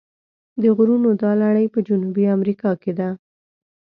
[0.61, 3.09] د غرونو دا لړۍ په جنوبي امریکا کې ده.